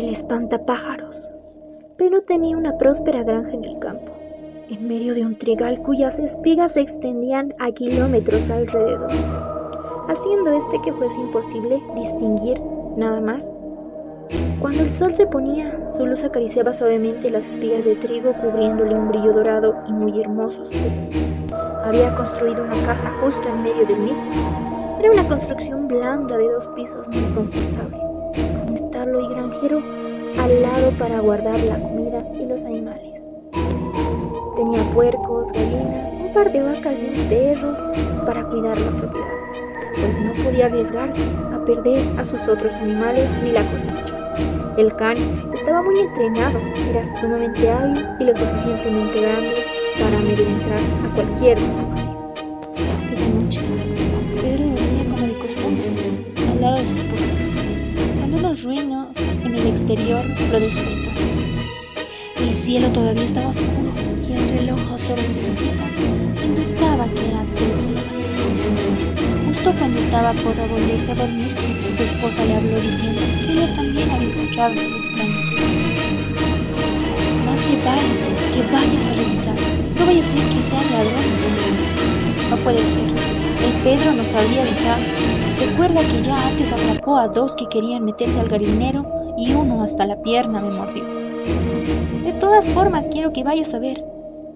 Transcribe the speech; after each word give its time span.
el 0.00 0.08
espantapájaros. 0.08 1.30
Pero 1.98 2.22
tenía 2.22 2.56
una 2.56 2.78
próspera 2.78 3.22
granja 3.22 3.52
en 3.52 3.64
el 3.64 3.78
campo, 3.78 4.12
en 4.70 4.88
medio 4.88 5.14
de 5.14 5.26
un 5.26 5.36
trigal 5.36 5.82
cuyas 5.82 6.18
espigas 6.18 6.72
se 6.72 6.80
extendían 6.80 7.54
a 7.58 7.70
kilómetros 7.70 8.48
alrededor, 8.48 9.10
haciendo 10.08 10.52
este 10.52 10.80
que 10.80 10.92
fuese 10.94 11.20
imposible 11.20 11.82
distinguir 11.94 12.60
nada 12.96 13.20
más. 13.20 13.52
Cuando 14.60 14.82
el 14.82 14.92
sol 14.92 15.12
se 15.12 15.26
ponía, 15.26 15.88
su 15.90 16.06
luz 16.06 16.24
acariciaba 16.24 16.72
suavemente 16.72 17.30
las 17.30 17.46
espigas 17.50 17.84
de 17.84 17.96
trigo, 17.96 18.32
cubriéndole 18.40 18.94
un 18.94 19.08
brillo 19.08 19.34
dorado 19.34 19.74
y 19.86 19.92
muy 19.92 20.18
hermoso. 20.18 20.62
Había 21.84 22.14
construido 22.14 22.64
una 22.64 22.80
casa 22.86 23.10
justo 23.20 23.48
en 23.48 23.62
medio 23.62 23.86
del 23.86 23.98
mismo. 23.98 24.98
Era 24.98 25.10
una 25.12 25.28
construcción 25.28 25.88
blanda 25.88 26.38
de 26.38 26.48
dos 26.48 26.68
pisos 26.68 27.06
muy 27.08 27.34
confortable, 27.34 28.09
establo 29.10 29.20
y 29.20 29.28
granjero 29.34 29.82
al 30.38 30.62
lado 30.62 30.90
para 30.98 31.20
guardar 31.20 31.58
la 31.60 31.78
comida 31.80 32.24
y 32.38 32.46
los 32.46 32.60
animales. 32.60 33.20
Tenía 34.56 34.82
puercos, 34.94 35.50
gallinas, 35.52 36.12
un 36.14 36.32
par 36.32 36.52
de 36.52 36.62
vacas 36.62 36.98
y 37.02 37.06
un 37.06 37.28
perro 37.28 37.76
para 38.24 38.44
cuidar 38.44 38.78
la 38.78 38.90
propiedad, 38.90 39.26
pues 39.94 40.16
no 40.20 40.44
podía 40.44 40.66
arriesgarse 40.66 41.22
a 41.52 41.64
perder 41.64 42.06
a 42.18 42.24
sus 42.24 42.40
otros 42.46 42.74
animales 42.74 43.28
ni 43.42 43.52
la 43.52 43.64
cosecha. 43.70 44.74
El 44.76 44.94
can 44.94 45.16
estaba 45.52 45.82
muy 45.82 45.98
entrenado, 45.98 46.58
era 46.88 47.02
sumamente 47.20 47.70
hábil 47.70 48.06
y 48.20 48.24
lo 48.24 48.36
suficientemente 48.36 49.20
grande 49.22 49.54
para 49.98 50.18
amedrentar 50.18 50.78
a 51.04 51.14
cualquier 51.14 51.58
desconocido. 51.58 52.10
Ruinos 58.64 59.08
en 59.44 59.54
el 59.54 59.66
exterior 59.68 60.24
lo 60.50 60.60
despertaron. 60.60 61.20
El 62.40 62.54
cielo 62.54 62.90
todavía 62.90 63.24
estaba 63.24 63.48
oscuro 63.48 63.92
y 64.28 64.32
el 64.32 64.48
reloj 64.50 64.80
su 64.98 65.38
mesita 65.38 65.86
indicaba 66.44 67.06
que 67.08 67.28
era 67.28 67.44
mañana. 67.44 68.02
Justo 69.46 69.72
cuando 69.78 70.00
estaba 70.00 70.32
por 70.34 70.54
volverse 70.68 71.12
a 71.12 71.14
dormir, 71.14 71.54
su 71.96 72.02
esposa 72.02 72.44
le 72.44 72.56
habló 72.56 72.80
diciendo 72.80 73.20
que 73.40 73.52
ella 73.52 73.74
también 73.74 74.10
había 74.10 74.28
escuchado 74.28 74.74
esos 74.74 74.94
extraños 74.94 75.44
Más 77.46 77.60
que 77.60 77.76
vaya, 77.84 78.14
que 78.52 78.62
vayas 78.72 79.08
a 79.08 79.12
revisar. 79.14 79.56
No 79.98 80.06
vaya 80.06 80.20
a 80.20 80.26
ser 80.26 80.48
que 80.48 80.62
sean 80.62 80.84
ladrones. 80.92 82.50
No 82.50 82.56
puede 82.56 82.84
ser. 82.84 83.39
El 83.62 83.72
Pedro 83.84 84.12
nos 84.12 84.34
había 84.34 84.62
avisado. 84.62 85.02
Recuerda 85.58 86.00
que 86.02 86.22
ya 86.22 86.46
antes 86.46 86.72
atrapó 86.72 87.16
a 87.16 87.28
dos 87.28 87.54
que 87.54 87.66
querían 87.66 88.04
meterse 88.04 88.40
al 88.40 88.48
garinero 88.48 89.04
y 89.36 89.52
uno 89.52 89.82
hasta 89.82 90.06
la 90.06 90.20
pierna 90.22 90.60
me 90.60 90.70
mordió. 90.70 91.04
De 92.24 92.32
todas 92.34 92.68
formas, 92.70 93.08
quiero 93.08 93.32
que 93.32 93.44
vayas 93.44 93.74
a 93.74 93.78
ver. 93.78 94.02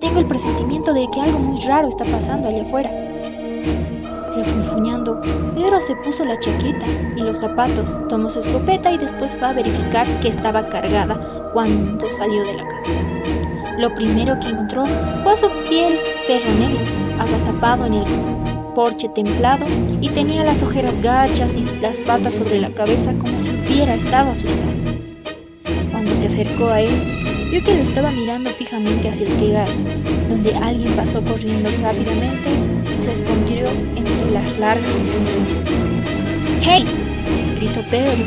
Tengo 0.00 0.20
el 0.20 0.26
presentimiento 0.26 0.92
de 0.92 1.08
que 1.12 1.20
algo 1.20 1.38
muy 1.38 1.60
raro 1.62 1.88
está 1.88 2.04
pasando 2.04 2.48
allá 2.48 2.62
afuera. 2.62 2.90
Refunfuñando, 4.34 5.20
Pedro 5.54 5.80
se 5.80 5.96
puso 5.96 6.24
la 6.24 6.38
chaqueta 6.38 6.86
y 7.16 7.22
los 7.22 7.38
zapatos, 7.38 8.00
tomó 8.08 8.28
su 8.28 8.38
escopeta 8.38 8.92
y 8.92 8.98
después 8.98 9.34
fue 9.34 9.48
a 9.48 9.52
verificar 9.52 10.06
que 10.20 10.28
estaba 10.28 10.68
cargada 10.68 11.50
cuando 11.52 12.10
salió 12.12 12.44
de 12.44 12.54
la 12.54 12.68
casa. 12.68 12.90
Lo 13.78 13.94
primero 13.94 14.38
que 14.40 14.48
encontró 14.48 14.84
fue 15.22 15.32
a 15.32 15.36
su 15.36 15.48
fiel 15.68 15.98
perro 16.26 16.52
negro, 16.58 16.84
agazapado 17.20 17.86
en 17.86 17.94
el 17.94 18.04
porche 18.78 19.08
templado 19.08 19.66
y 20.00 20.08
tenía 20.08 20.44
las 20.44 20.62
ojeras 20.62 21.00
gachas 21.00 21.56
y 21.56 21.64
las 21.80 21.98
patas 21.98 22.34
sobre 22.36 22.60
la 22.60 22.70
cabeza 22.70 23.12
como 23.14 23.44
si 23.44 23.50
hubiera 23.50 23.96
estado 23.96 24.30
asustado. 24.30 24.70
Cuando 25.90 26.16
se 26.16 26.26
acercó 26.26 26.68
a 26.68 26.80
él, 26.82 26.94
vio 27.50 27.64
que 27.64 27.74
lo 27.74 27.82
estaba 27.82 28.12
mirando 28.12 28.50
fijamente 28.50 29.08
hacia 29.08 29.26
el 29.26 29.32
trigal, 29.32 29.68
donde 30.28 30.54
alguien 30.54 30.92
pasó 30.92 31.20
corriendo 31.24 31.68
rápidamente 31.82 32.50
y 32.96 33.02
se 33.02 33.14
escondió 33.14 33.66
entre 33.96 34.30
las 34.32 34.58
largas 34.60 35.00
espinas. 35.00 35.50
¡Hey! 36.62 36.84
gritó 37.56 37.80
Pedro. 37.90 38.24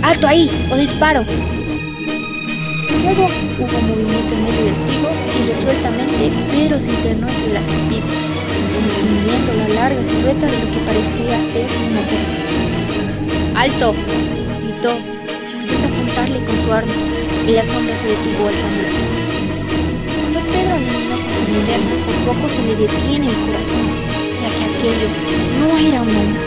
¡Alto 0.00 0.26
ahí! 0.26 0.50
¡O 0.72 0.76
disparo! 0.76 1.22
Luego 3.04 3.28
hubo 3.58 3.80
movimiento 3.88 4.34
en 4.34 4.42
medio 4.42 4.64
del 4.64 4.74
trigo 4.86 5.08
y 5.38 5.46
resueltamente 5.48 6.30
Pedro 6.50 6.80
se 6.80 6.92
internó 6.92 7.28
entre 7.28 7.52
las 7.52 7.68
espigas, 7.68 8.29
distinguiendo 8.82 9.52
la 9.54 9.68
larga 9.74 10.04
silueta 10.04 10.46
de 10.46 10.58
lo 10.58 10.66
que 10.72 10.80
parecía 10.86 11.40
ser 11.40 11.66
una 11.90 12.02
persona. 12.02 13.60
¡Alto! 13.60 13.94
gritó, 14.62 14.92
intentó 15.60 15.88
apuntarle 15.88 16.38
con 16.44 16.56
su 16.62 16.72
arma 16.72 16.92
y 17.46 17.52
la 17.52 17.64
sombra 17.64 17.96
se 17.96 18.08
detuvo 18.08 18.48
alzando. 18.48 18.82
Cuando 20.20 20.40
Pedro 20.52 20.74
animó 20.74 21.16
con 21.16 21.30
su 21.34 21.52
linterna, 21.52 21.94
por 22.06 22.34
poco 22.34 22.48
se 22.48 22.62
le 22.62 22.76
detiene 22.76 23.26
el 23.28 23.38
corazón, 23.46 23.86
ya 24.40 24.48
que 24.56 24.64
aquello 24.70 25.08
no 25.60 25.78
era 25.78 26.02
un 26.02 26.08
hombre, 26.08 26.42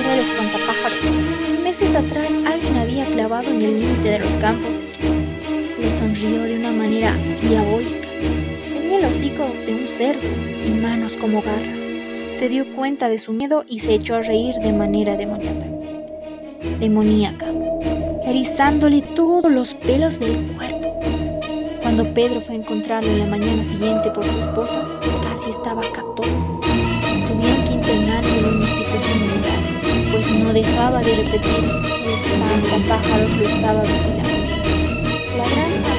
era 0.00 0.14
el 0.14 0.20
espantapájaro. 0.20 0.96
Meses 1.62 1.94
atrás 1.94 2.32
alguien 2.44 2.76
había 2.76 3.04
clavado 3.06 3.48
en 3.50 3.62
el 3.62 3.80
límite 3.80 4.10
de 4.10 4.18
los 4.18 4.36
campos 4.38 4.80
le 5.82 5.90
sonrió 5.96 6.42
de 6.42 6.56
una 6.56 6.70
manera 6.70 7.16
diabólica. 7.42 8.11
De 9.22 9.72
un 9.72 9.86
cerdo 9.86 10.26
y 10.66 10.70
manos 10.70 11.12
como 11.12 11.42
garras. 11.42 11.80
Se 12.40 12.48
dio 12.48 12.66
cuenta 12.74 13.08
de 13.08 13.20
su 13.20 13.32
miedo 13.32 13.64
y 13.68 13.78
se 13.78 13.94
echó 13.94 14.16
a 14.16 14.20
reír 14.20 14.56
de 14.56 14.72
manera 14.72 15.16
demoníaca. 16.80 17.46
Erizándole 18.26 19.00
todos 19.00 19.52
los 19.52 19.74
pelos 19.74 20.18
del 20.18 20.44
cuerpo. 20.56 21.00
Cuando 21.82 22.12
Pedro 22.12 22.40
fue 22.40 22.56
a 22.56 22.58
encontrarlo 22.58 23.08
en 23.08 23.20
la 23.20 23.26
mañana 23.26 23.62
siguiente 23.62 24.10
por 24.10 24.24
su 24.24 24.40
esposa, 24.40 24.82
casi 25.22 25.50
estaba 25.50 25.82
católico. 25.82 26.60
Tuvieron 27.28 27.64
que 27.64 27.74
internarlo 27.74 28.28
en 28.28 28.44
una 28.44 28.64
institución 28.64 29.20
militar, 29.20 30.10
pues 30.10 30.34
no 30.34 30.52
dejaba 30.52 31.00
de 31.00 31.14
repetir 31.14 31.40
que 31.44 32.76
el 32.76 32.82
pájaros 32.88 33.30
lo 33.38 33.44
estaba 33.44 33.82
vigilando. 33.82 34.32
La 35.38 35.48
granja 35.48 35.91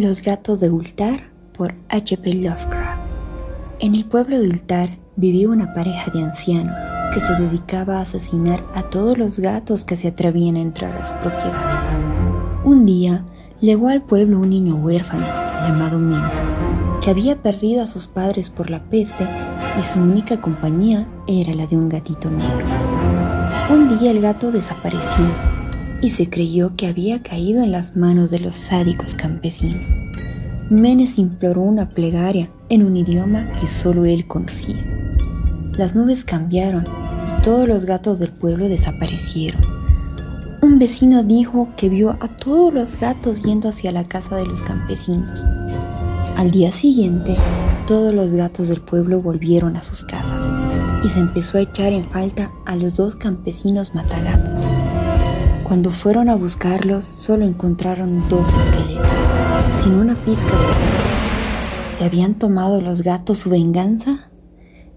Los 0.00 0.22
gatos 0.22 0.60
de 0.60 0.70
Ultar 0.70 1.30
por 1.52 1.74
H.P. 1.90 2.32
Lovecraft. 2.32 3.02
En 3.80 3.94
el 3.94 4.06
pueblo 4.06 4.40
de 4.40 4.48
Ultar 4.48 4.96
vivía 5.16 5.50
una 5.50 5.74
pareja 5.74 6.10
de 6.10 6.22
ancianos 6.22 6.82
que 7.12 7.20
se 7.20 7.34
dedicaba 7.34 7.98
a 7.98 8.00
asesinar 8.00 8.64
a 8.74 8.84
todos 8.84 9.18
los 9.18 9.38
gatos 9.40 9.84
que 9.84 9.96
se 9.96 10.08
atrevían 10.08 10.56
a 10.56 10.62
entrar 10.62 10.96
a 10.96 11.04
su 11.04 11.12
propiedad. 11.16 11.82
Un 12.64 12.86
día 12.86 13.26
llegó 13.60 13.88
al 13.88 14.00
pueblo 14.00 14.38
un 14.38 14.48
niño 14.48 14.76
huérfano 14.76 15.26
llamado 15.68 15.98
Memes, 15.98 16.32
que 17.02 17.10
había 17.10 17.42
perdido 17.42 17.82
a 17.82 17.86
sus 17.86 18.06
padres 18.06 18.48
por 18.48 18.70
la 18.70 18.82
peste 18.84 19.28
y 19.78 19.82
su 19.82 19.98
única 19.98 20.40
compañía 20.40 21.06
era 21.26 21.52
la 21.52 21.66
de 21.66 21.76
un 21.76 21.90
gatito 21.90 22.30
negro. 22.30 22.64
Un 23.68 23.94
día 23.94 24.12
el 24.12 24.22
gato 24.22 24.50
desapareció 24.50 25.26
y 26.02 26.10
se 26.10 26.30
creyó 26.30 26.74
que 26.76 26.86
había 26.86 27.22
caído 27.22 27.62
en 27.62 27.72
las 27.72 27.96
manos 27.96 28.30
de 28.30 28.40
los 28.40 28.56
sádicos 28.56 29.14
campesinos. 29.14 29.82
Menes 30.70 31.18
imploró 31.18 31.62
una 31.62 31.88
plegaria 31.88 32.48
en 32.68 32.84
un 32.84 32.96
idioma 32.96 33.50
que 33.60 33.66
solo 33.66 34.04
él 34.04 34.26
conocía. 34.26 34.76
Las 35.76 35.94
nubes 35.94 36.24
cambiaron 36.24 36.86
y 36.86 37.42
todos 37.42 37.68
los 37.68 37.84
gatos 37.84 38.18
del 38.18 38.30
pueblo 38.30 38.68
desaparecieron. 38.68 39.60
Un 40.62 40.78
vecino 40.78 41.22
dijo 41.22 41.68
que 41.76 41.88
vio 41.88 42.10
a 42.20 42.28
todos 42.28 42.72
los 42.72 43.00
gatos 43.00 43.42
yendo 43.42 43.68
hacia 43.68 43.92
la 43.92 44.04
casa 44.04 44.36
de 44.36 44.46
los 44.46 44.62
campesinos. 44.62 45.46
Al 46.36 46.50
día 46.50 46.70
siguiente, 46.70 47.34
todos 47.86 48.14
los 48.14 48.34
gatos 48.34 48.68
del 48.68 48.80
pueblo 48.80 49.20
volvieron 49.20 49.76
a 49.76 49.82
sus 49.82 50.04
casas 50.04 50.44
y 51.04 51.08
se 51.08 51.18
empezó 51.18 51.58
a 51.58 51.62
echar 51.62 51.92
en 51.92 52.04
falta 52.04 52.50
a 52.66 52.76
los 52.76 52.96
dos 52.96 53.16
campesinos 53.16 53.94
matagatos. 53.94 54.62
Cuando 55.70 55.92
fueron 55.92 56.28
a 56.28 56.34
buscarlos, 56.34 57.04
solo 57.04 57.44
encontraron 57.44 58.28
dos 58.28 58.48
esqueletos, 58.48 59.06
sin 59.72 59.92
una 59.92 60.16
pizca 60.16 60.50
de 60.50 61.96
¿Se 61.96 62.04
habían 62.04 62.34
tomado 62.34 62.80
los 62.80 63.02
gatos 63.02 63.38
su 63.38 63.50
venganza? 63.50 64.28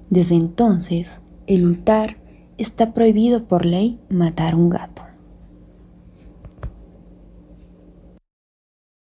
Desde 0.09 0.33
entonces, 0.33 1.21
el 1.45 1.67
ultar 1.67 2.17
está 2.57 2.95
prohibido 2.95 3.47
por 3.47 3.67
ley 3.67 3.99
matar 4.09 4.55
un 4.55 4.71
gato. 4.71 5.03